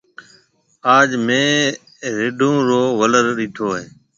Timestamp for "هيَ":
3.77-3.85